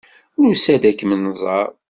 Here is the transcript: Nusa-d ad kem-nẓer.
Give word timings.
Nusa-d 0.41 0.83
ad 0.89 0.95
kem-nẓer. 0.97 1.67